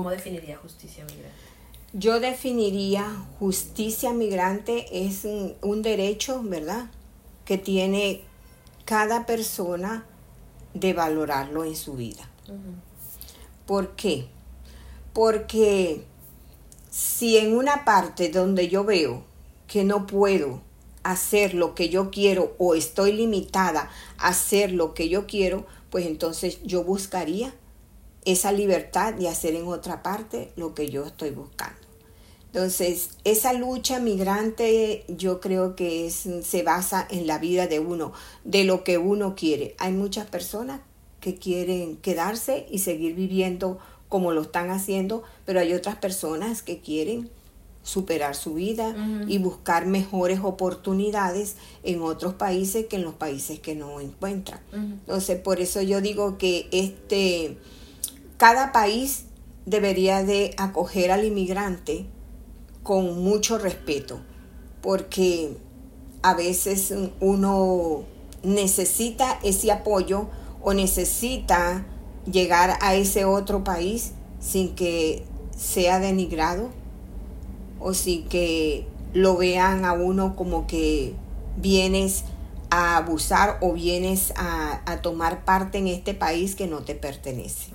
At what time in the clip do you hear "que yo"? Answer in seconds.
21.74-22.10, 24.94-25.26, 30.74-31.06